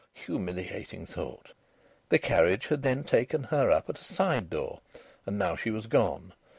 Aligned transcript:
(Humiliating 0.25 1.05
thought!) 1.05 1.53
The 2.09 2.17
carriage 2.17 2.65
had 2.69 2.81
then 2.81 3.03
taken 3.03 3.43
her 3.43 3.69
up 3.69 3.87
at 3.87 3.99
a 4.01 4.03
side 4.03 4.49
door. 4.49 4.81
And 5.27 5.37
now 5.37 5.55
she 5.55 5.69
was 5.69 5.85
gone. 5.85 6.33